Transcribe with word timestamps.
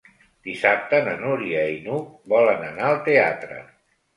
Dissabte 0.47 1.01
na 1.09 1.13
Núria 1.19 1.67
i 1.73 1.77
n'Hug 1.85 2.09
volen 2.35 2.67
anar 2.71 2.89
al 2.89 2.99
teatre. 3.11 3.63